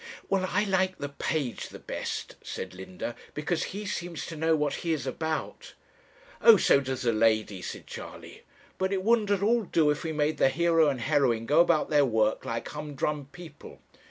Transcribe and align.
'Well, 0.29 0.47
I 0.51 0.63
like 0.63 0.97
the 0.97 1.09
page 1.09 1.69
the 1.69 1.77
best,' 1.77 2.35
said 2.41 2.73
Linda, 2.73 3.15
'because 3.35 3.65
he 3.65 3.85
seems 3.85 4.25
to 4.25 4.35
know 4.35 4.55
what 4.55 4.77
he 4.81 4.93
is 4.93 5.05
about.' 5.05 5.75
'Oh, 6.41 6.57
so 6.57 6.79
does 6.79 7.03
the 7.03 7.13
lady,' 7.13 7.61
said 7.61 7.85
Charley; 7.85 8.41
'but 8.79 8.91
it 8.91 9.03
wouldn't 9.03 9.29
at 9.29 9.43
all 9.43 9.61
do 9.61 9.91
if 9.91 10.03
we 10.03 10.11
made 10.11 10.39
the 10.39 10.49
hero 10.49 10.89
and 10.89 11.01
heroine 11.01 11.45
go 11.45 11.59
about 11.59 11.91
their 11.91 12.03
work 12.03 12.45
like 12.45 12.69
humdrum 12.69 13.27
people. 13.31 13.79